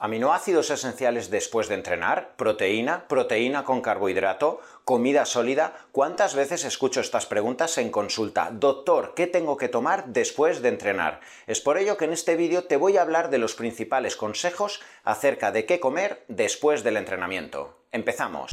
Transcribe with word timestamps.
Aminoácidos 0.00 0.70
esenciales 0.70 1.28
después 1.28 1.66
de 1.66 1.74
entrenar, 1.74 2.36
proteína, 2.36 3.08
proteína 3.08 3.64
con 3.64 3.80
carbohidrato, 3.80 4.60
comida 4.84 5.24
sólida. 5.24 5.74
¿Cuántas 5.90 6.36
veces 6.36 6.64
escucho 6.64 7.00
estas 7.00 7.26
preguntas 7.26 7.78
en 7.78 7.90
consulta? 7.90 8.50
Doctor, 8.52 9.14
¿qué 9.16 9.26
tengo 9.26 9.56
que 9.56 9.68
tomar 9.68 10.06
después 10.06 10.62
de 10.62 10.68
entrenar? 10.68 11.18
Es 11.48 11.60
por 11.60 11.78
ello 11.78 11.96
que 11.96 12.04
en 12.04 12.12
este 12.12 12.36
vídeo 12.36 12.62
te 12.62 12.76
voy 12.76 12.96
a 12.96 13.02
hablar 13.02 13.28
de 13.28 13.38
los 13.38 13.56
principales 13.56 14.14
consejos 14.14 14.80
acerca 15.02 15.50
de 15.50 15.66
qué 15.66 15.80
comer 15.80 16.24
después 16.28 16.84
del 16.84 16.96
entrenamiento. 16.96 17.78
Empezamos 17.90 18.52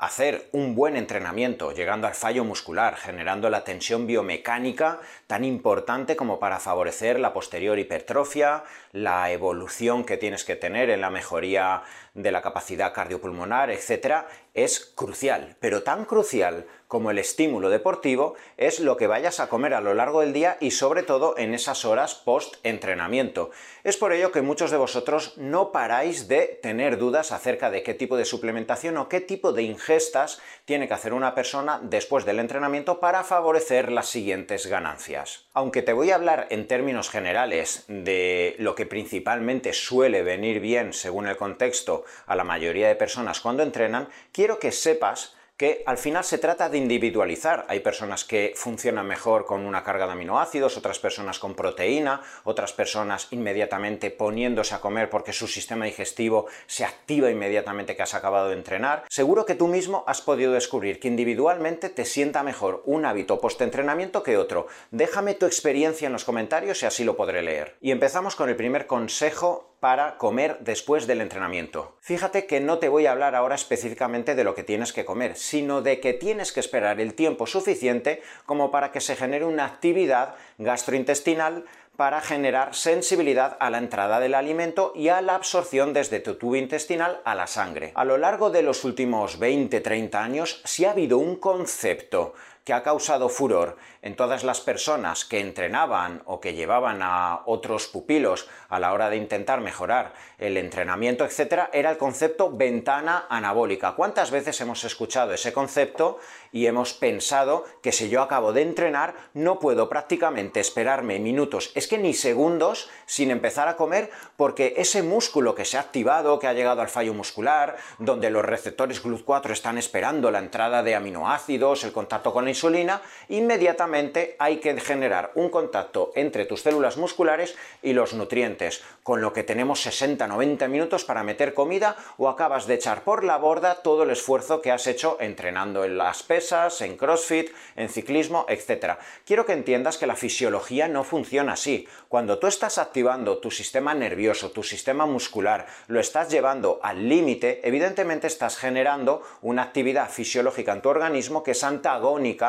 hacer 0.00 0.48
un 0.52 0.74
buen 0.74 0.96
entrenamiento, 0.96 1.72
llegando 1.72 2.06
al 2.06 2.14
fallo 2.14 2.42
muscular, 2.42 2.96
generando 2.96 3.50
la 3.50 3.64
tensión 3.64 4.06
biomecánica 4.06 4.98
tan 5.26 5.44
importante 5.44 6.16
como 6.16 6.40
para 6.40 6.58
favorecer 6.58 7.20
la 7.20 7.34
posterior 7.34 7.78
hipertrofia, 7.78 8.64
la 8.92 9.30
evolución 9.30 10.04
que 10.04 10.16
tienes 10.16 10.44
que 10.44 10.56
tener 10.56 10.88
en 10.88 11.02
la 11.02 11.10
mejoría 11.10 11.82
de 12.14 12.32
la 12.32 12.40
capacidad 12.40 12.94
cardiopulmonar, 12.94 13.70
etc., 13.70 14.24
es 14.54 14.92
crucial, 14.94 15.56
pero 15.60 15.82
tan 15.82 16.04
crucial 16.04 16.66
como 16.90 17.12
el 17.12 17.20
estímulo 17.20 17.70
deportivo 17.70 18.34
es 18.56 18.80
lo 18.80 18.96
que 18.96 19.06
vayas 19.06 19.38
a 19.38 19.48
comer 19.48 19.74
a 19.74 19.80
lo 19.80 19.94
largo 19.94 20.22
del 20.22 20.32
día 20.32 20.56
y 20.58 20.72
sobre 20.72 21.04
todo 21.04 21.38
en 21.38 21.54
esas 21.54 21.84
horas 21.84 22.16
post-entrenamiento. 22.16 23.52
Es 23.84 23.96
por 23.96 24.12
ello 24.12 24.32
que 24.32 24.42
muchos 24.42 24.72
de 24.72 24.76
vosotros 24.76 25.34
no 25.36 25.70
paráis 25.70 26.26
de 26.26 26.58
tener 26.60 26.98
dudas 26.98 27.30
acerca 27.30 27.70
de 27.70 27.84
qué 27.84 27.94
tipo 27.94 28.16
de 28.16 28.24
suplementación 28.24 28.96
o 28.96 29.08
qué 29.08 29.20
tipo 29.20 29.52
de 29.52 29.62
ingestas 29.62 30.40
tiene 30.64 30.88
que 30.88 30.94
hacer 30.94 31.12
una 31.12 31.32
persona 31.32 31.78
después 31.80 32.24
del 32.24 32.40
entrenamiento 32.40 32.98
para 32.98 33.22
favorecer 33.22 33.92
las 33.92 34.08
siguientes 34.08 34.66
ganancias. 34.66 35.46
Aunque 35.54 35.82
te 35.82 35.92
voy 35.92 36.10
a 36.10 36.16
hablar 36.16 36.48
en 36.50 36.66
términos 36.66 37.08
generales 37.08 37.84
de 37.86 38.56
lo 38.58 38.74
que 38.74 38.86
principalmente 38.86 39.74
suele 39.74 40.24
venir 40.24 40.58
bien 40.58 40.92
según 40.92 41.28
el 41.28 41.36
contexto 41.36 42.04
a 42.26 42.34
la 42.34 42.42
mayoría 42.42 42.88
de 42.88 42.96
personas 42.96 43.38
cuando 43.38 43.62
entrenan, 43.62 44.08
quiero 44.40 44.58
que 44.58 44.72
sepas 44.72 45.36
que 45.58 45.82
al 45.84 45.98
final 45.98 46.24
se 46.24 46.38
trata 46.38 46.70
de 46.70 46.78
individualizar. 46.78 47.66
Hay 47.68 47.80
personas 47.80 48.24
que 48.24 48.54
funcionan 48.56 49.06
mejor 49.06 49.44
con 49.44 49.66
una 49.66 49.84
carga 49.84 50.06
de 50.06 50.12
aminoácidos, 50.12 50.78
otras 50.78 50.98
personas 50.98 51.38
con 51.38 51.54
proteína, 51.54 52.22
otras 52.44 52.72
personas 52.72 53.28
inmediatamente 53.32 54.10
poniéndose 54.10 54.74
a 54.74 54.80
comer 54.80 55.10
porque 55.10 55.34
su 55.34 55.46
sistema 55.46 55.84
digestivo 55.84 56.46
se 56.66 56.86
activa 56.86 57.30
inmediatamente 57.30 57.94
que 57.94 58.02
has 58.02 58.14
acabado 58.14 58.48
de 58.48 58.54
entrenar. 58.54 59.04
Seguro 59.10 59.44
que 59.44 59.54
tú 59.54 59.68
mismo 59.68 60.04
has 60.06 60.22
podido 60.22 60.54
descubrir 60.54 60.98
que 60.98 61.08
individualmente 61.08 61.90
te 61.90 62.06
sienta 62.06 62.42
mejor 62.42 62.82
un 62.86 63.04
hábito 63.04 63.42
post-entrenamiento 63.42 64.22
que 64.22 64.38
otro. 64.38 64.68
Déjame 64.90 65.34
tu 65.34 65.44
experiencia 65.44 66.06
en 66.06 66.14
los 66.14 66.24
comentarios 66.24 66.82
y 66.82 66.86
así 66.86 67.04
lo 67.04 67.18
podré 67.18 67.42
leer. 67.42 67.76
Y 67.82 67.90
empezamos 67.90 68.36
con 68.36 68.48
el 68.48 68.56
primer 68.56 68.86
consejo 68.86 69.69
para 69.80 70.18
comer 70.18 70.58
después 70.60 71.06
del 71.06 71.22
entrenamiento. 71.22 71.96
Fíjate 72.00 72.46
que 72.46 72.60
no 72.60 72.78
te 72.78 72.88
voy 72.88 73.06
a 73.06 73.12
hablar 73.12 73.34
ahora 73.34 73.54
específicamente 73.54 74.34
de 74.34 74.44
lo 74.44 74.54
que 74.54 74.62
tienes 74.62 74.92
que 74.92 75.04
comer, 75.04 75.36
sino 75.36 75.80
de 75.82 76.00
que 76.00 76.12
tienes 76.12 76.52
que 76.52 76.60
esperar 76.60 77.00
el 77.00 77.14
tiempo 77.14 77.46
suficiente 77.46 78.22
como 78.46 78.70
para 78.70 78.92
que 78.92 79.00
se 79.00 79.16
genere 79.16 79.46
una 79.46 79.64
actividad 79.64 80.34
gastrointestinal 80.58 81.64
para 82.00 82.22
generar 82.22 82.74
sensibilidad 82.74 83.58
a 83.60 83.68
la 83.68 83.76
entrada 83.76 84.20
del 84.20 84.34
alimento 84.34 84.94
y 84.96 85.08
a 85.08 85.20
la 85.20 85.34
absorción 85.34 85.92
desde 85.92 86.20
tu 86.20 86.36
tubo 86.36 86.56
intestinal 86.56 87.20
a 87.24 87.34
la 87.34 87.46
sangre. 87.46 87.92
A 87.94 88.06
lo 88.06 88.16
largo 88.16 88.48
de 88.48 88.62
los 88.62 88.84
últimos 88.84 89.38
20-30 89.38 90.14
años, 90.14 90.62
si 90.64 90.86
ha 90.86 90.92
habido 90.92 91.18
un 91.18 91.36
concepto 91.36 92.32
que 92.64 92.72
ha 92.72 92.82
causado 92.82 93.28
furor 93.28 93.76
en 94.02 94.16
todas 94.16 94.44
las 94.44 94.60
personas 94.60 95.24
que 95.24 95.40
entrenaban 95.40 96.22
o 96.24 96.40
que 96.40 96.54
llevaban 96.54 97.00
a 97.02 97.42
otros 97.46 97.86
pupilos 97.86 98.48
a 98.68 98.78
la 98.78 98.92
hora 98.92 99.10
de 99.10 99.16
intentar 99.16 99.60
mejorar 99.60 100.14
el 100.38 100.56
entrenamiento, 100.56 101.24
etc., 101.24 101.68
era 101.72 101.90
el 101.90 101.98
concepto 101.98 102.50
ventana 102.50 103.26
anabólica. 103.28 103.94
¿Cuántas 103.94 104.30
veces 104.30 104.60
hemos 104.60 104.84
escuchado 104.84 105.34
ese 105.34 105.52
concepto 105.52 106.18
y 106.52 106.66
hemos 106.66 106.94
pensado 106.94 107.64
que 107.82 107.92
si 107.92 108.08
yo 108.08 108.22
acabo 108.22 108.52
de 108.52 108.62
entrenar 108.62 109.14
no 109.34 109.58
puedo 109.58 109.88
prácticamente 109.88 110.60
esperarme 110.60 111.18
minutos, 111.18 111.72
es 111.74 111.86
que 111.86 111.98
ni 111.98 112.14
segundos, 112.14 112.90
sin 113.06 113.30
empezar 113.30 113.68
a 113.68 113.76
comer, 113.76 114.10
porque 114.36 114.74
ese 114.76 115.02
músculo 115.02 115.54
que 115.54 115.64
se 115.64 115.76
ha 115.76 115.80
activado, 115.80 116.38
que 116.38 116.46
ha 116.46 116.52
llegado 116.52 116.80
al 116.80 116.88
fallo 116.88 117.14
muscular, 117.14 117.76
donde 117.98 118.30
los 118.30 118.44
receptores 118.44 119.04
GLUT4 119.04 119.50
están 119.50 119.78
esperando 119.78 120.30
la 120.30 120.38
entrada 120.38 120.82
de 120.82 120.94
aminoácidos, 120.94 121.84
el 121.84 121.92
contacto 121.92 122.32
con 122.32 122.44
la 122.44 122.49
insulina, 122.50 123.00
inmediatamente 123.28 124.36
hay 124.38 124.58
que 124.58 124.78
generar 124.78 125.32
un 125.34 125.48
contacto 125.48 126.12
entre 126.14 126.44
tus 126.44 126.60
células 126.60 126.98
musculares 126.98 127.56
y 127.82 127.94
los 127.94 128.12
nutrientes, 128.12 128.82
con 129.02 129.22
lo 129.22 129.32
que 129.32 129.42
tenemos 129.42 129.86
60-90 129.86 130.68
minutos 130.68 131.04
para 131.04 131.22
meter 131.22 131.54
comida 131.54 131.96
o 132.18 132.28
acabas 132.28 132.66
de 132.66 132.74
echar 132.74 133.02
por 133.02 133.24
la 133.24 133.38
borda 133.38 133.82
todo 133.82 134.02
el 134.02 134.10
esfuerzo 134.10 134.60
que 134.60 134.70
has 134.70 134.86
hecho 134.86 135.16
entrenando 135.20 135.84
en 135.84 135.96
las 135.96 136.22
pesas, 136.22 136.80
en 136.82 136.96
CrossFit, 136.96 137.50
en 137.76 137.88
ciclismo, 137.88 138.46
etc. 138.48 138.98
Quiero 139.24 139.46
que 139.46 139.52
entiendas 139.52 139.98
que 139.98 140.06
la 140.06 140.16
fisiología 140.16 140.88
no 140.88 141.04
funciona 141.04 141.54
así. 141.54 141.88
Cuando 142.08 142.38
tú 142.38 142.46
estás 142.46 142.78
activando 142.78 143.38
tu 143.38 143.50
sistema 143.50 143.94
nervioso, 143.94 144.50
tu 144.50 144.62
sistema 144.62 145.06
muscular, 145.06 145.66
lo 145.88 146.00
estás 146.00 146.28
llevando 146.30 146.80
al 146.82 147.08
límite, 147.08 147.60
evidentemente 147.64 148.26
estás 148.26 148.56
generando 148.56 149.22
una 149.42 149.62
actividad 149.62 150.10
fisiológica 150.10 150.72
en 150.72 150.82
tu 150.82 150.88
organismo 150.88 151.42
que 151.42 151.52
es 151.52 151.64
antagónica 151.64 152.39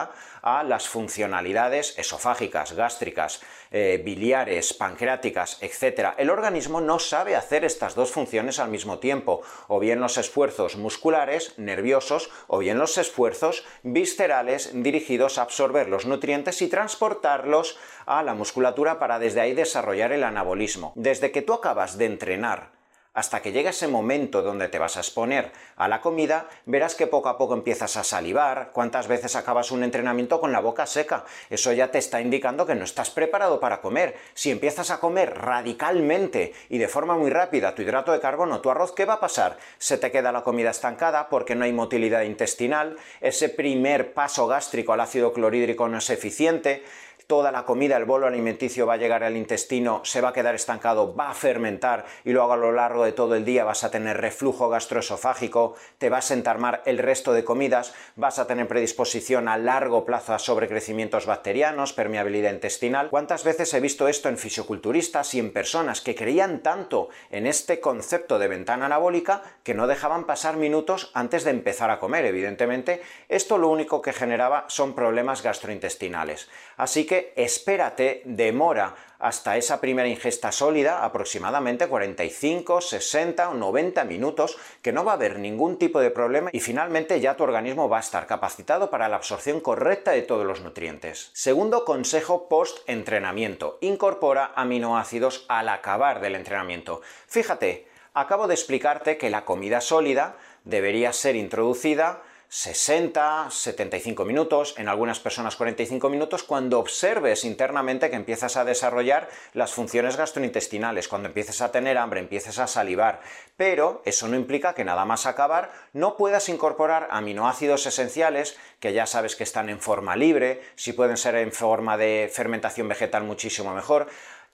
a 0.41 0.63
las 0.63 0.88
funcionalidades 0.88 1.97
esofágicas, 1.97 2.74
gástricas, 2.74 3.41
eh, 3.72 4.02
biliares, 4.03 4.74
pancreáticas, 4.74 5.57
etc. 5.62 6.13
El 6.18 6.29
organismo 6.29 6.81
no 6.81 7.00
sabe 7.00 7.35
hacer 7.35 7.63
estas 7.63 7.96
dos 7.96 8.12
funciones 8.12 8.59
al 8.59 8.69
mismo 8.69 9.00
tiempo, 9.00 9.41
o 9.68 9.79
bien 9.79 10.00
los 10.00 10.18
esfuerzos 10.18 10.75
musculares, 10.75 11.57
nerviosos, 11.57 12.29
o 12.47 12.59
bien 12.59 12.78
los 12.78 12.97
esfuerzos 12.97 13.63
viscerales 13.84 14.72
dirigidos 14.74 15.38
a 15.38 15.44
absorber 15.44 15.90
los 15.90 16.06
nutrientes 16.06 16.62
y 16.62 16.68
transportarlos 16.68 17.78
a 18.06 18.23
la 18.23 18.34
musculatura 18.34 19.00
para 19.00 19.19
desde 19.19 19.41
ahí 19.41 19.53
desarrollar 19.53 20.12
el 20.12 20.23
anabolismo. 20.23 20.94
Desde 20.96 21.31
que 21.31 21.41
tú 21.41 21.53
acabas 21.53 21.97
de 21.97 22.06
entrenar 22.06 22.80
hasta 23.13 23.41
que 23.41 23.51
llega 23.51 23.72
ese 23.72 23.88
momento 23.88 24.41
donde 24.41 24.69
te 24.69 24.79
vas 24.79 24.95
a 24.95 25.01
exponer 25.01 25.51
a 25.75 25.88
la 25.88 26.01
comida, 26.01 26.47
verás 26.66 26.95
que 26.95 27.07
poco 27.07 27.27
a 27.29 27.38
poco 27.38 27.53
empiezas 27.53 27.97
a 27.97 28.03
salivar, 28.03 28.72
cuántas 28.72 29.07
veces 29.07 29.35
acabas 29.35 29.72
un 29.72 29.83
entrenamiento 29.83 30.39
con 30.39 30.51
la 30.51 30.61
boca 30.61 30.85
seca. 30.85 31.25
Eso 31.49 31.73
ya 31.73 31.91
te 31.91 31.97
está 31.97 32.22
indicando 32.22 32.66
que 32.66 32.75
no 32.75 32.85
estás 32.85 33.09
preparado 33.09 33.59
para 33.59 33.81
comer. 33.81 34.16
Si 34.33 34.49
empiezas 34.49 34.91
a 34.91 34.99
comer 34.99 35.38
radicalmente 35.38 36.53
y 36.69 36.77
de 36.77 36.88
forma 36.88 37.17
muy 37.17 37.29
rápida 37.29 37.75
tu 37.75 37.81
hidrato 37.81 38.13
de 38.13 38.22
carbono, 38.22 38.61
tu 38.61 38.69
arroz, 38.69 38.94
¿qué 38.94 39.05
va 39.05 39.16
a 39.16 39.19
pasar? 39.19 39.57
Se 39.78 39.97
te 39.97 40.11
queda 40.11 40.31
la 40.31 40.43
comida 40.43 40.72
estancada 40.72 41.28
porque 41.28 41.55
no 41.55 41.66
hay 41.66 41.73
motilidad 41.73 42.22
intestinal, 42.22 42.97
ese 43.19 43.49
primer 43.49 44.13
paso 44.13 44.47
gástrico 44.47 44.93
al 44.93 45.01
ácido 45.01 45.33
clorhídrico 45.33 45.88
no 45.89 45.97
es 45.97 46.09
eficiente, 46.09 46.83
toda 47.31 47.53
la 47.53 47.63
comida, 47.63 47.95
el 47.95 48.03
bolo 48.03 48.27
alimenticio 48.27 48.85
va 48.85 48.95
a 48.95 48.97
llegar 48.97 49.23
al 49.23 49.37
intestino, 49.37 50.01
se 50.03 50.19
va 50.19 50.27
a 50.27 50.33
quedar 50.33 50.53
estancado, 50.53 51.15
va 51.15 51.29
a 51.29 51.33
fermentar 51.33 52.03
y 52.25 52.33
luego 52.33 52.51
a 52.51 52.57
lo 52.57 52.73
largo 52.73 53.05
de 53.05 53.13
todo 53.13 53.35
el 53.35 53.45
día 53.45 53.63
vas 53.63 53.85
a 53.85 53.89
tener 53.89 54.19
reflujo 54.19 54.67
gastroesofágico, 54.67 55.75
te 55.97 56.09
va 56.09 56.17
a 56.17 56.21
sentar 56.21 56.57
mal 56.57 56.81
el 56.83 56.97
resto 56.97 57.31
de 57.31 57.45
comidas, 57.45 57.93
vas 58.17 58.37
a 58.37 58.47
tener 58.47 58.67
predisposición 58.67 59.47
a 59.47 59.57
largo 59.57 60.03
plazo 60.03 60.33
a 60.33 60.39
sobrecrecimientos 60.39 61.25
bacterianos, 61.25 61.93
permeabilidad 61.93 62.51
intestinal. 62.51 63.09
¿Cuántas 63.09 63.45
veces 63.45 63.73
he 63.73 63.79
visto 63.79 64.09
esto 64.09 64.27
en 64.27 64.37
fisioculturistas 64.37 65.33
y 65.33 65.39
en 65.39 65.53
personas 65.53 66.01
que 66.01 66.15
creían 66.15 66.59
tanto 66.59 67.07
en 67.29 67.47
este 67.47 67.79
concepto 67.79 68.39
de 68.39 68.49
ventana 68.49 68.87
anabólica 68.87 69.41
que 69.63 69.73
no 69.73 69.87
dejaban 69.87 70.25
pasar 70.25 70.57
minutos 70.57 71.11
antes 71.13 71.45
de 71.45 71.51
empezar 71.51 71.91
a 71.91 71.99
comer? 71.99 72.25
Evidentemente, 72.25 73.01
esto 73.29 73.57
lo 73.57 73.69
único 73.69 74.01
que 74.01 74.11
generaba 74.11 74.65
son 74.67 74.95
problemas 74.95 75.43
gastrointestinales. 75.43 76.49
Así 76.75 77.05
que 77.05 77.20
espérate, 77.35 78.21
demora 78.25 78.95
hasta 79.21 79.55
esa 79.55 79.79
primera 79.79 80.07
ingesta 80.07 80.51
sólida 80.51 81.05
aproximadamente 81.05 81.87
45, 81.87 82.81
60 82.81 83.49
o 83.49 83.53
90 83.53 84.03
minutos, 84.05 84.57
que 84.81 84.91
no 84.91 85.05
va 85.05 85.11
a 85.11 85.16
haber 85.16 85.37
ningún 85.37 85.78
tipo 85.78 85.99
de 85.99 86.09
problema 86.09 86.49
y 86.51 86.59
finalmente 86.59 87.19
ya 87.19 87.37
tu 87.37 87.43
organismo 87.43 87.87
va 87.87 87.97
a 87.97 88.01
estar 88.01 88.25
capacitado 88.25 88.90
para 88.90 89.07
la 89.07 89.17
absorción 89.17 89.59
correcta 89.59 90.11
de 90.11 90.23
todos 90.23 90.46
los 90.46 90.61
nutrientes. 90.61 91.29
Segundo 91.34 91.85
consejo 91.85 92.49
post-entrenamiento, 92.49 93.78
incorpora 93.81 94.51
aminoácidos 94.55 95.46
al 95.47 95.69
acabar 95.69 96.19
del 96.19 96.35
entrenamiento. 96.35 97.01
Fíjate, 97.28 97.87
acabo 98.13 98.47
de 98.47 98.55
explicarte 98.55 99.17
que 99.17 99.29
la 99.29 99.46
comida 99.46 99.81
sólida 99.81 100.35
debería 100.63 101.13
ser 101.13 101.35
introducida 101.35 102.23
60, 102.53 103.49
75 103.49 104.25
minutos, 104.25 104.75
en 104.77 104.89
algunas 104.89 105.21
personas 105.21 105.55
45 105.55 106.09
minutos, 106.09 106.43
cuando 106.43 106.79
observes 106.79 107.45
internamente 107.45 108.09
que 108.09 108.17
empiezas 108.17 108.57
a 108.57 108.65
desarrollar 108.65 109.29
las 109.53 109.71
funciones 109.71 110.17
gastrointestinales, 110.17 111.07
cuando 111.07 111.29
empieces 111.29 111.61
a 111.61 111.71
tener 111.71 111.97
hambre, 111.97 112.19
empieces 112.19 112.59
a 112.59 112.67
salivar. 112.67 113.21
Pero 113.55 114.01
eso 114.03 114.27
no 114.27 114.35
implica 114.35 114.73
que 114.73 114.83
nada 114.83 115.05
más 115.05 115.27
acabar 115.27 115.71
no 115.93 116.17
puedas 116.17 116.49
incorporar 116.49 117.07
aminoácidos 117.11 117.85
esenciales 117.85 118.57
que 118.81 118.91
ya 118.91 119.05
sabes 119.05 119.37
que 119.37 119.45
están 119.45 119.69
en 119.69 119.79
forma 119.79 120.17
libre, 120.17 120.61
si 120.75 120.91
pueden 120.91 121.15
ser 121.15 121.35
en 121.35 121.53
forma 121.53 121.95
de 121.95 122.29
fermentación 122.33 122.89
vegetal 122.89 123.23
muchísimo 123.23 123.73
mejor, 123.73 124.09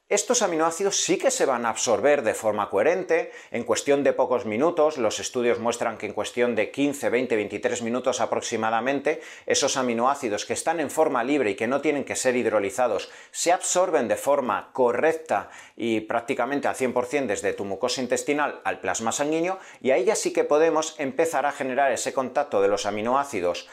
estos 0.09 0.41
aminoácidos 0.41 1.01
sí 1.03 1.17
que 1.17 1.31
se 1.31 1.45
van 1.45 1.65
a 1.65 1.69
absorber 1.69 2.21
de 2.21 2.33
forma 2.33 2.69
coherente, 2.69 3.31
en 3.51 3.65
cuestión 3.65 4.05
de 4.05 4.13
pocos 4.13 4.45
minutos, 4.45 4.97
los 4.97 5.19
estudios 5.19 5.59
muestran 5.59 5.97
que 5.97 6.05
en 6.05 6.13
cuestión 6.13 6.55
de 6.55 6.71
15, 6.71 7.09
20, 7.09 7.35
23 7.35 7.81
minutos 7.81 8.21
aproximadamente, 8.21 9.19
esos 9.45 9.75
aminoácidos 9.75 10.45
que 10.45 10.53
están 10.53 10.79
en 10.79 10.89
forma 10.89 11.25
libre 11.25 11.51
y 11.51 11.55
que 11.55 11.67
no 11.67 11.81
tienen 11.81 12.05
que 12.05 12.15
ser 12.15 12.37
hidrolizados 12.37 13.09
se 13.31 13.51
absorben 13.51 14.07
de 14.07 14.15
forma 14.15 14.69
correcta 14.71 15.49
y 15.75 15.99
prácticamente 15.99 16.69
al 16.69 16.75
100% 16.75 17.25
desde 17.25 17.51
tu 17.51 17.65
mucosa 17.65 18.01
intestinal 18.01 18.61
al 18.63 18.79
plasma 18.79 19.11
sanguíneo. 19.11 19.59
Y 19.81 19.91
ahí 19.91 20.05
ya 20.05 20.15
sí 20.15 20.31
que 20.31 20.45
podemos 20.45 20.95
empezar 20.99 21.45
a 21.45 21.51
generar 21.51 21.91
ese 21.91 22.13
contacto 22.13 22.61
de 22.61 22.69
los 22.69 22.85
aminoácidos 22.85 23.67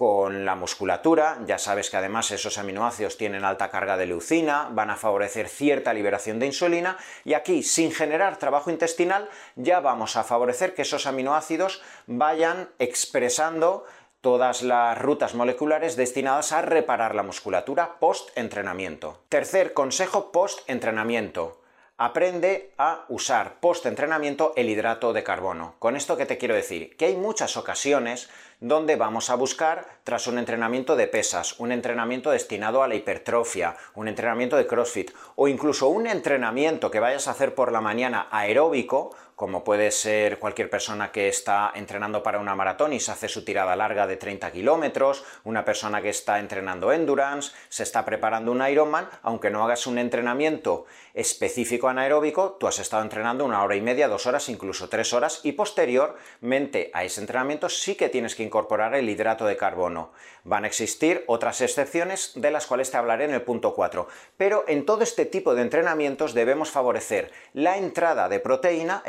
con 0.00 0.46
la 0.46 0.54
musculatura, 0.54 1.40
ya 1.44 1.58
sabes 1.58 1.90
que 1.90 1.98
además 1.98 2.30
esos 2.30 2.56
aminoácidos 2.56 3.18
tienen 3.18 3.44
alta 3.44 3.68
carga 3.68 3.98
de 3.98 4.06
leucina, 4.06 4.70
van 4.72 4.88
a 4.88 4.96
favorecer 4.96 5.46
cierta 5.46 5.92
liberación 5.92 6.38
de 6.38 6.46
insulina 6.46 6.96
y 7.22 7.34
aquí 7.34 7.62
sin 7.62 7.92
generar 7.92 8.38
trabajo 8.38 8.70
intestinal 8.70 9.28
ya 9.56 9.80
vamos 9.80 10.16
a 10.16 10.24
favorecer 10.24 10.72
que 10.72 10.80
esos 10.80 11.06
aminoácidos 11.06 11.82
vayan 12.06 12.70
expresando 12.78 13.84
todas 14.22 14.62
las 14.62 14.96
rutas 14.96 15.34
moleculares 15.34 15.96
destinadas 15.96 16.52
a 16.52 16.62
reparar 16.62 17.14
la 17.14 17.22
musculatura 17.22 17.98
post-entrenamiento. 18.00 19.18
Tercer 19.28 19.74
consejo 19.74 20.32
post-entrenamiento. 20.32 21.59
Aprende 22.02 22.72
a 22.78 23.04
usar 23.10 23.60
post-entrenamiento 23.60 24.54
el 24.56 24.70
hidrato 24.70 25.12
de 25.12 25.22
carbono. 25.22 25.74
¿Con 25.78 25.96
esto 25.96 26.16
qué 26.16 26.24
te 26.24 26.38
quiero 26.38 26.54
decir? 26.54 26.96
Que 26.96 27.04
hay 27.04 27.16
muchas 27.18 27.58
ocasiones 27.58 28.30
donde 28.58 28.96
vamos 28.96 29.28
a 29.28 29.34
buscar, 29.34 29.86
tras 30.02 30.26
un 30.26 30.38
entrenamiento 30.38 30.96
de 30.96 31.08
pesas, 31.08 31.60
un 31.60 31.72
entrenamiento 31.72 32.30
destinado 32.30 32.82
a 32.82 32.88
la 32.88 32.94
hipertrofia, 32.94 33.76
un 33.94 34.08
entrenamiento 34.08 34.56
de 34.56 34.66
CrossFit 34.66 35.10
o 35.34 35.46
incluso 35.46 35.88
un 35.88 36.06
entrenamiento 36.06 36.90
que 36.90 37.00
vayas 37.00 37.28
a 37.28 37.32
hacer 37.32 37.54
por 37.54 37.70
la 37.70 37.82
mañana 37.82 38.28
aeróbico, 38.30 39.14
como 39.40 39.64
puede 39.64 39.90
ser 39.90 40.38
cualquier 40.38 40.68
persona 40.68 41.12
que 41.12 41.26
está 41.26 41.72
entrenando 41.74 42.22
para 42.22 42.40
una 42.40 42.54
maratón 42.54 42.92
y 42.92 43.00
se 43.00 43.10
hace 43.10 43.26
su 43.26 43.42
tirada 43.42 43.74
larga 43.74 44.06
de 44.06 44.18
30 44.18 44.52
kilómetros, 44.52 45.24
una 45.44 45.64
persona 45.64 46.02
que 46.02 46.10
está 46.10 46.40
entrenando 46.40 46.92
endurance, 46.92 47.52
se 47.70 47.84
está 47.84 48.04
preparando 48.04 48.52
un 48.52 48.60
Ironman, 48.60 49.08
aunque 49.22 49.48
no 49.48 49.64
hagas 49.64 49.86
un 49.86 49.96
entrenamiento 49.96 50.84
específico 51.14 51.88
anaeróbico, 51.88 52.58
tú 52.60 52.66
has 52.66 52.80
estado 52.80 53.02
entrenando 53.02 53.46
una 53.46 53.62
hora 53.62 53.76
y 53.76 53.80
media, 53.80 54.08
dos 54.08 54.26
horas, 54.26 54.50
incluso 54.50 54.90
tres 54.90 55.14
horas, 55.14 55.40
y 55.42 55.52
posteriormente 55.52 56.90
a 56.92 57.04
ese 57.04 57.22
entrenamiento 57.22 57.70
sí 57.70 57.94
que 57.94 58.10
tienes 58.10 58.34
que 58.34 58.42
incorporar 58.42 58.94
el 58.94 59.08
hidrato 59.08 59.46
de 59.46 59.56
carbono. 59.56 60.12
Van 60.44 60.64
a 60.64 60.66
existir 60.66 61.24
otras 61.26 61.62
excepciones 61.62 62.32
de 62.34 62.50
las 62.50 62.66
cuales 62.66 62.90
te 62.90 62.98
hablaré 62.98 63.24
en 63.24 63.32
el 63.32 63.42
punto 63.42 63.74
4, 63.74 64.06
pero 64.36 64.64
en 64.68 64.84
todo 64.84 65.02
este 65.02 65.24
tipo 65.24 65.54
de 65.54 65.62
entrenamientos 65.62 66.34
debemos 66.34 66.70
favorecer 66.70 67.30
la 67.54 67.78
entrada 67.78 68.28
de 68.28 68.40
proteína, 68.40 69.02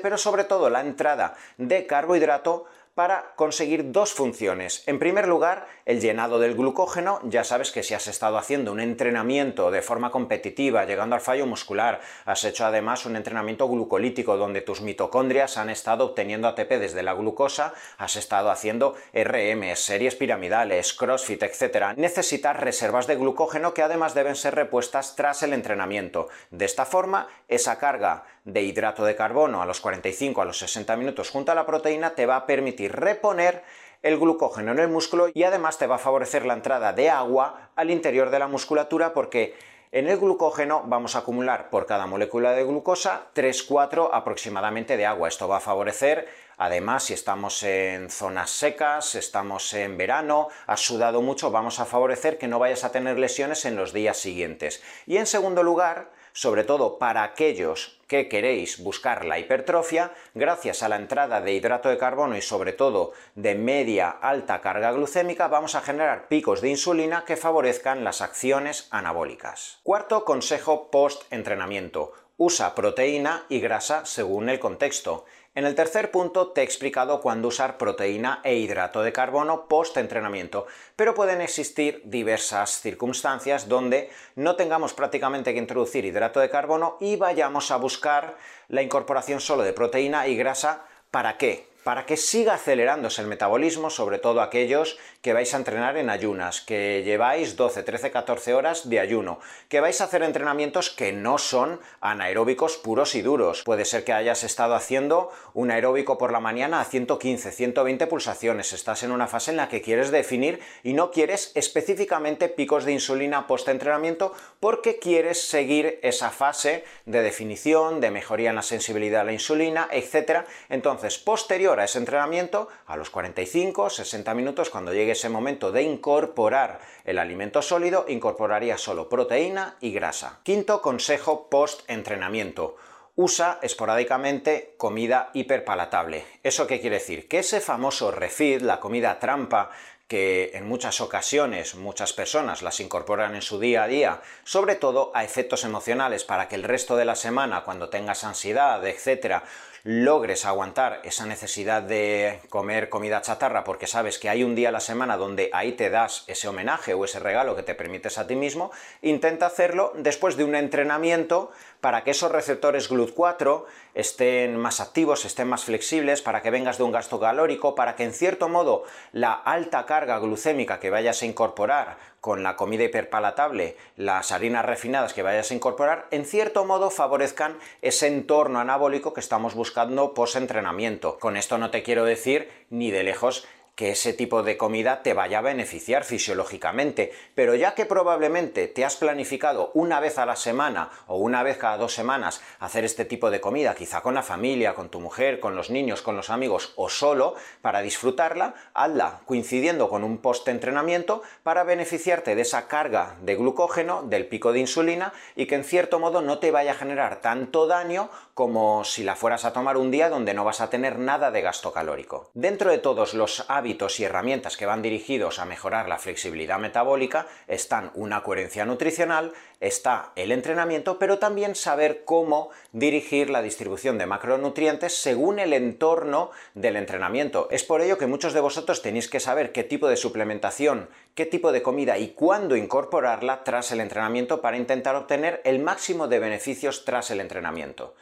pero 0.00 0.18
sobre 0.18 0.44
todo 0.44 0.70
la 0.70 0.80
entrada 0.80 1.34
de 1.56 1.86
carbohidrato 1.86 2.66
para 2.98 3.30
conseguir 3.36 3.92
dos 3.92 4.12
funciones. 4.12 4.82
En 4.88 4.98
primer 4.98 5.28
lugar, 5.28 5.68
el 5.84 6.00
llenado 6.00 6.40
del 6.40 6.56
glucógeno. 6.56 7.20
Ya 7.22 7.44
sabes 7.44 7.70
que 7.70 7.84
si 7.84 7.94
has 7.94 8.08
estado 8.08 8.38
haciendo 8.38 8.72
un 8.72 8.80
entrenamiento 8.80 9.70
de 9.70 9.82
forma 9.82 10.10
competitiva, 10.10 10.84
llegando 10.84 11.14
al 11.14 11.20
fallo 11.20 11.46
muscular, 11.46 12.00
has 12.24 12.42
hecho 12.42 12.66
además 12.66 13.06
un 13.06 13.14
entrenamiento 13.14 13.68
glucolítico 13.68 14.36
donde 14.36 14.62
tus 14.62 14.80
mitocondrias 14.80 15.58
han 15.58 15.70
estado 15.70 16.06
obteniendo 16.06 16.48
ATP 16.48 16.72
desde 16.72 17.04
la 17.04 17.14
glucosa, 17.14 17.72
has 17.98 18.16
estado 18.16 18.50
haciendo 18.50 18.96
RM, 19.14 19.76
series 19.76 20.16
piramidales, 20.16 20.92
CrossFit, 20.92 21.44
etc. 21.44 21.96
Necesitas 21.96 22.56
reservas 22.56 23.06
de 23.06 23.14
glucógeno 23.14 23.74
que 23.74 23.82
además 23.82 24.14
deben 24.14 24.34
ser 24.34 24.56
repuestas 24.56 25.14
tras 25.14 25.44
el 25.44 25.52
entrenamiento. 25.52 26.26
De 26.50 26.64
esta 26.64 26.84
forma, 26.84 27.28
esa 27.46 27.78
carga 27.78 28.24
de 28.44 28.62
hidrato 28.62 29.04
de 29.04 29.14
carbono 29.14 29.60
a 29.60 29.66
los 29.66 29.80
45 29.80 30.40
a 30.40 30.46
los 30.46 30.58
60 30.58 30.96
minutos 30.96 31.28
junto 31.28 31.52
a 31.52 31.54
la 31.54 31.66
proteína 31.66 32.14
te 32.14 32.24
va 32.24 32.36
a 32.36 32.46
permitir 32.46 32.87
reponer 32.88 33.62
el 34.02 34.18
glucógeno 34.18 34.72
en 34.72 34.78
el 34.78 34.88
músculo 34.88 35.28
y 35.32 35.42
además 35.42 35.78
te 35.78 35.86
va 35.86 35.96
a 35.96 35.98
favorecer 35.98 36.46
la 36.46 36.54
entrada 36.54 36.92
de 36.92 37.10
agua 37.10 37.70
al 37.74 37.90
interior 37.90 38.30
de 38.30 38.38
la 38.38 38.46
musculatura 38.46 39.12
porque 39.12 39.54
en 39.90 40.06
el 40.06 40.18
glucógeno 40.18 40.82
vamos 40.84 41.16
a 41.16 41.20
acumular 41.20 41.70
por 41.70 41.86
cada 41.86 42.06
molécula 42.06 42.52
de 42.52 42.62
glucosa 42.62 43.28
3-4 43.34 44.10
aproximadamente 44.12 44.98
de 44.98 45.06
agua. 45.06 45.28
Esto 45.28 45.48
va 45.48 45.56
a 45.56 45.60
favorecer, 45.60 46.28
además, 46.58 47.04
si 47.04 47.14
estamos 47.14 47.62
en 47.62 48.10
zonas 48.10 48.50
secas, 48.50 49.14
estamos 49.14 49.72
en 49.72 49.96
verano, 49.96 50.48
has 50.66 50.80
sudado 50.80 51.22
mucho, 51.22 51.50
vamos 51.50 51.80
a 51.80 51.86
favorecer 51.86 52.36
que 52.36 52.48
no 52.48 52.58
vayas 52.58 52.84
a 52.84 52.92
tener 52.92 53.18
lesiones 53.18 53.64
en 53.64 53.76
los 53.76 53.94
días 53.94 54.18
siguientes. 54.18 54.82
Y 55.06 55.16
en 55.16 55.26
segundo 55.26 55.62
lugar, 55.62 56.10
sobre 56.38 56.62
todo 56.62 57.00
para 57.00 57.24
aquellos 57.24 57.98
que 58.06 58.28
queréis 58.28 58.80
buscar 58.84 59.24
la 59.24 59.40
hipertrofia, 59.40 60.12
gracias 60.34 60.84
a 60.84 60.88
la 60.88 60.94
entrada 60.94 61.40
de 61.40 61.52
hidrato 61.52 61.88
de 61.88 61.98
carbono 61.98 62.36
y 62.36 62.42
sobre 62.42 62.72
todo 62.72 63.10
de 63.34 63.56
media 63.56 64.08
alta 64.08 64.60
carga 64.60 64.92
glucémica, 64.92 65.48
vamos 65.48 65.74
a 65.74 65.80
generar 65.80 66.28
picos 66.28 66.60
de 66.60 66.68
insulina 66.68 67.24
que 67.24 67.36
favorezcan 67.36 68.04
las 68.04 68.20
acciones 68.20 68.86
anabólicas. 68.92 69.80
Cuarto 69.82 70.24
consejo 70.24 70.92
post-entrenamiento. 70.92 72.12
Usa 72.36 72.72
proteína 72.76 73.44
y 73.48 73.58
grasa 73.58 74.06
según 74.06 74.48
el 74.48 74.60
contexto. 74.60 75.24
En 75.58 75.66
el 75.66 75.74
tercer 75.74 76.12
punto 76.12 76.52
te 76.52 76.60
he 76.60 76.64
explicado 76.64 77.20
cuándo 77.20 77.48
usar 77.48 77.78
proteína 77.78 78.40
e 78.44 78.54
hidrato 78.54 79.02
de 79.02 79.12
carbono 79.12 79.66
post-entrenamiento, 79.66 80.68
pero 80.94 81.16
pueden 81.16 81.40
existir 81.40 82.00
diversas 82.04 82.80
circunstancias 82.80 83.68
donde 83.68 84.08
no 84.36 84.54
tengamos 84.54 84.94
prácticamente 84.94 85.52
que 85.52 85.58
introducir 85.58 86.04
hidrato 86.04 86.38
de 86.38 86.48
carbono 86.48 86.96
y 87.00 87.16
vayamos 87.16 87.72
a 87.72 87.76
buscar 87.76 88.36
la 88.68 88.82
incorporación 88.82 89.40
solo 89.40 89.64
de 89.64 89.72
proteína 89.72 90.28
y 90.28 90.36
grasa. 90.36 90.84
¿Para 91.10 91.36
qué? 91.38 91.66
Para 91.88 92.04
que 92.04 92.18
siga 92.18 92.52
acelerándose 92.52 93.22
el 93.22 93.28
metabolismo, 93.28 93.88
sobre 93.88 94.18
todo 94.18 94.42
aquellos 94.42 94.98
que 95.22 95.32
vais 95.32 95.54
a 95.54 95.56
entrenar 95.56 95.96
en 95.96 96.10
ayunas, 96.10 96.60
que 96.60 97.02
lleváis 97.02 97.56
12, 97.56 97.82
13, 97.82 98.10
14 98.10 98.52
horas 98.52 98.90
de 98.90 99.00
ayuno, 99.00 99.40
que 99.70 99.80
vais 99.80 99.98
a 100.02 100.04
hacer 100.04 100.22
entrenamientos 100.22 100.90
que 100.90 101.14
no 101.14 101.38
son 101.38 101.80
anaeróbicos 102.02 102.76
puros 102.76 103.14
y 103.14 103.22
duros. 103.22 103.62
Puede 103.62 103.86
ser 103.86 104.04
que 104.04 104.12
hayas 104.12 104.44
estado 104.44 104.74
haciendo 104.74 105.32
un 105.54 105.70
aeróbico 105.70 106.18
por 106.18 106.30
la 106.30 106.40
mañana 106.40 106.82
a 106.82 106.84
115, 106.84 107.52
120 107.52 108.06
pulsaciones, 108.06 108.74
estás 108.74 109.02
en 109.02 109.10
una 109.10 109.26
fase 109.26 109.52
en 109.52 109.56
la 109.56 109.70
que 109.70 109.80
quieres 109.80 110.10
definir 110.10 110.60
y 110.82 110.92
no 110.92 111.10
quieres 111.10 111.52
específicamente 111.54 112.50
picos 112.50 112.84
de 112.84 112.92
insulina 112.92 113.46
post-entrenamiento 113.46 114.34
porque 114.60 114.98
quieres 114.98 115.40
seguir 115.40 116.00
esa 116.02 116.28
fase 116.28 116.84
de 117.06 117.22
definición, 117.22 118.02
de 118.02 118.10
mejoría 118.10 118.50
en 118.50 118.56
la 118.56 118.62
sensibilidad 118.62 119.22
a 119.22 119.24
la 119.24 119.32
insulina, 119.32 119.88
etc. 119.90 120.44
Entonces, 120.68 121.16
posterior 121.16 121.77
ese 121.84 121.98
entrenamiento, 121.98 122.68
a 122.86 122.96
los 122.96 123.10
45, 123.10 123.90
60 123.90 124.34
minutos, 124.34 124.70
cuando 124.70 124.92
llegue 124.92 125.12
ese 125.12 125.28
momento 125.28 125.72
de 125.72 125.82
incorporar 125.82 126.80
el 127.04 127.18
alimento 127.18 127.62
sólido, 127.62 128.04
incorporaría 128.08 128.78
solo 128.78 129.08
proteína 129.08 129.76
y 129.80 129.92
grasa. 129.92 130.40
Quinto 130.42 130.82
consejo 130.82 131.48
post-entrenamiento 131.48 132.76
usa 133.16 133.58
esporádicamente 133.62 134.74
comida 134.76 135.30
hiperpalatable. 135.34 136.24
¿Eso 136.44 136.68
qué 136.68 136.80
quiere 136.80 136.98
decir? 136.98 137.26
Que 137.26 137.40
ese 137.40 137.60
famoso 137.60 138.12
refeed, 138.12 138.62
la 138.62 138.78
comida 138.78 139.18
trampa, 139.18 139.70
que 140.08 140.52
en 140.54 140.66
muchas 140.66 141.02
ocasiones 141.02 141.74
muchas 141.74 142.14
personas 142.14 142.62
las 142.62 142.80
incorporan 142.80 143.34
en 143.34 143.42
su 143.42 143.60
día 143.60 143.82
a 143.84 143.88
día, 143.88 144.22
sobre 144.42 144.74
todo 144.74 145.12
a 145.14 145.22
efectos 145.22 145.64
emocionales, 145.64 146.24
para 146.24 146.48
que 146.48 146.54
el 146.54 146.62
resto 146.62 146.96
de 146.96 147.04
la 147.04 147.14
semana, 147.14 147.62
cuando 147.62 147.90
tengas 147.90 148.24
ansiedad, 148.24 148.84
etcétera, 148.86 149.44
logres 149.84 150.44
aguantar 150.44 151.00
esa 151.04 151.24
necesidad 151.24 151.82
de 151.82 152.40
comer 152.48 152.88
comida 152.88 153.22
chatarra 153.22 153.64
porque 153.64 153.86
sabes 153.86 154.18
que 154.18 154.28
hay 154.28 154.42
un 154.42 154.54
día 154.54 154.70
a 154.70 154.72
la 154.72 154.80
semana 154.80 155.16
donde 155.16 155.50
ahí 155.52 155.72
te 155.72 155.88
das 155.88 156.24
ese 156.26 156.48
homenaje 156.48 156.94
o 156.94 157.04
ese 157.04 157.20
regalo 157.20 157.54
que 157.54 157.62
te 157.62 157.74
permites 157.74 158.18
a 158.18 158.26
ti 158.26 158.34
mismo, 158.34 158.70
intenta 159.02 159.46
hacerlo 159.46 159.92
después 159.96 160.36
de 160.36 160.44
un 160.44 160.54
entrenamiento 160.54 161.50
para 161.80 162.02
que 162.02 162.10
esos 162.10 162.32
receptores 162.32 162.90
GLUT4 162.90 163.64
estén 163.94 164.56
más 164.56 164.80
activos, 164.80 165.24
estén 165.24 165.48
más 165.48 165.64
flexibles, 165.64 166.22
para 166.22 166.42
que 166.42 166.50
vengas 166.50 166.78
de 166.78 166.84
un 166.84 166.92
gasto 166.92 167.20
calórico, 167.20 167.74
para 167.74 167.94
que 167.96 168.04
en 168.04 168.12
cierto 168.12 168.48
modo 168.48 168.84
la 169.12 169.32
alta 169.32 169.86
carga 169.86 169.97
glucémica 170.06 170.80
que 170.80 170.90
vayas 170.90 171.22
a 171.22 171.26
incorporar 171.26 171.98
con 172.20 172.42
la 172.42 172.56
comida 172.56 172.84
hiperpalatable, 172.84 173.76
las 173.96 174.32
harinas 174.32 174.64
refinadas 174.64 175.14
que 175.14 175.22
vayas 175.22 175.50
a 175.50 175.54
incorporar, 175.54 176.06
en 176.10 176.24
cierto 176.24 176.64
modo 176.64 176.90
favorezcan 176.90 177.56
ese 177.82 178.08
entorno 178.08 178.58
anabólico 178.58 179.12
que 179.12 179.20
estamos 179.20 179.54
buscando 179.54 180.14
post-entrenamiento. 180.14 181.18
Con 181.18 181.36
esto 181.36 181.58
no 181.58 181.70
te 181.70 181.82
quiero 181.82 182.04
decir 182.04 182.50
ni 182.70 182.90
de 182.90 183.02
lejos 183.02 183.46
que 183.78 183.92
ese 183.92 184.12
tipo 184.12 184.42
de 184.42 184.56
comida 184.56 185.04
te 185.04 185.14
vaya 185.14 185.38
a 185.38 185.42
beneficiar 185.42 186.02
fisiológicamente, 186.02 187.12
pero 187.36 187.54
ya 187.54 187.76
que 187.76 187.86
probablemente 187.86 188.66
te 188.66 188.84
has 188.84 188.96
planificado 188.96 189.70
una 189.72 190.00
vez 190.00 190.18
a 190.18 190.26
la 190.26 190.34
semana 190.34 190.90
o 191.06 191.18
una 191.18 191.44
vez 191.44 191.58
cada 191.58 191.76
dos 191.76 191.94
semanas 191.94 192.42
hacer 192.58 192.84
este 192.84 193.04
tipo 193.04 193.30
de 193.30 193.40
comida, 193.40 193.76
quizá 193.76 194.00
con 194.00 194.14
la 194.14 194.24
familia, 194.24 194.74
con 194.74 194.88
tu 194.88 194.98
mujer, 194.98 195.38
con 195.38 195.54
los 195.54 195.70
niños, 195.70 196.02
con 196.02 196.16
los 196.16 196.28
amigos 196.28 196.72
o 196.74 196.88
solo, 196.88 197.36
para 197.62 197.80
disfrutarla, 197.80 198.54
hazla 198.74 199.20
coincidiendo 199.26 199.88
con 199.88 200.02
un 200.02 200.18
post-entrenamiento 200.18 201.22
para 201.44 201.62
beneficiarte 201.62 202.34
de 202.34 202.42
esa 202.42 202.66
carga 202.66 203.14
de 203.22 203.36
glucógeno, 203.36 204.02
del 204.02 204.26
pico 204.26 204.52
de 204.52 204.58
insulina 204.58 205.12
y 205.36 205.46
que 205.46 205.54
en 205.54 205.62
cierto 205.62 206.00
modo 206.00 206.20
no 206.20 206.40
te 206.40 206.50
vaya 206.50 206.72
a 206.72 206.74
generar 206.74 207.20
tanto 207.20 207.68
daño 207.68 208.10
como 208.34 208.82
si 208.82 209.04
la 209.04 209.14
fueras 209.14 209.44
a 209.44 209.52
tomar 209.52 209.76
un 209.76 209.92
día 209.92 210.08
donde 210.08 210.34
no 210.34 210.44
vas 210.44 210.60
a 210.60 210.68
tener 210.68 210.98
nada 210.98 211.30
de 211.30 211.42
gasto 211.42 211.72
calórico. 211.72 212.30
Dentro 212.34 212.72
de 212.72 212.78
todos 212.78 213.14
los 213.14 213.44
hábitos 213.68 214.00
y 214.00 214.04
herramientas 214.04 214.56
que 214.56 214.64
van 214.64 214.80
dirigidos 214.80 215.38
a 215.38 215.44
mejorar 215.44 215.90
la 215.90 215.98
flexibilidad 215.98 216.58
metabólica 216.58 217.26
están 217.48 217.90
una 217.92 218.22
coherencia 218.22 218.64
nutricional, 218.64 219.34
está 219.60 220.12
el 220.16 220.32
entrenamiento, 220.32 220.98
pero 220.98 221.18
también 221.18 221.54
saber 221.54 222.02
cómo 222.06 222.48
dirigir 222.72 223.28
la 223.28 223.42
distribución 223.42 223.98
de 223.98 224.06
macronutrientes 224.06 224.96
según 224.96 225.38
el 225.38 225.52
entorno 225.52 226.30
del 226.54 226.76
entrenamiento. 226.76 227.48
Es 227.50 227.62
por 227.62 227.82
ello 227.82 227.98
que 227.98 228.06
muchos 228.06 228.32
de 228.32 228.40
vosotros 228.40 228.80
tenéis 228.80 229.06
que 229.06 229.20
saber 229.20 229.52
qué 229.52 229.64
tipo 229.64 229.86
de 229.86 229.98
suplementación, 229.98 230.88
qué 231.14 231.26
tipo 231.26 231.52
de 231.52 231.62
comida 231.62 231.98
y 231.98 232.12
cuándo 232.12 232.56
incorporarla 232.56 233.44
tras 233.44 233.70
el 233.70 233.82
entrenamiento 233.82 234.40
para 234.40 234.56
intentar 234.56 234.96
obtener 234.96 235.42
el 235.44 235.58
máximo 235.58 236.08
de 236.08 236.20
beneficios 236.20 236.86
tras 236.86 237.10
el 237.10 237.20
entrenamiento. 237.20 237.92